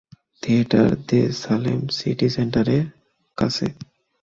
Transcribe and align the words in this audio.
Theatre 0.41 0.89
দে 1.07 1.21
Salem 1.41 1.81
city 1.97 2.27
সেন্টারের 2.35 2.83
কাছে। 3.37 3.67